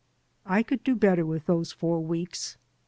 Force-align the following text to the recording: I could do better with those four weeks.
I 0.47 0.63
could 0.63 0.83
do 0.83 0.95
better 0.95 1.27
with 1.27 1.45
those 1.45 1.71
four 1.73 2.01
weeks. 2.03 2.57